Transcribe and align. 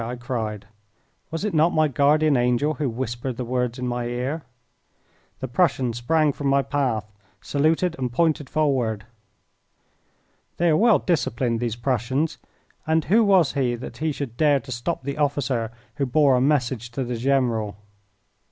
I 0.03 0.15
cried. 0.15 0.65
Was 1.29 1.45
it 1.45 1.53
not 1.53 1.75
my 1.75 1.87
guardian 1.87 2.35
angel 2.35 2.73
who 2.73 2.89
whispered 2.89 3.37
the 3.37 3.45
words 3.45 3.77
in 3.77 3.87
my 3.87 4.05
ear? 4.07 4.41
The 5.41 5.47
Prussian 5.47 5.93
sprang 5.93 6.33
from 6.33 6.47
my 6.47 6.63
path, 6.63 7.05
saluted, 7.39 7.95
and 7.99 8.11
pointed 8.11 8.49
forward. 8.49 9.05
They 10.57 10.69
are 10.69 10.75
well 10.75 10.97
disciplined, 10.97 11.59
these 11.59 11.75
Prussians, 11.75 12.39
and 12.87 13.05
who 13.05 13.23
was 13.23 13.53
he 13.53 13.75
that 13.75 13.97
he 13.97 14.11
should 14.11 14.37
dare 14.37 14.59
to 14.61 14.71
stop 14.71 15.03
the 15.03 15.19
officer 15.19 15.69
who 15.97 16.07
bore 16.07 16.33
a 16.35 16.41
message 16.41 16.89
to 16.93 17.03
the 17.03 17.15
general? 17.15 17.77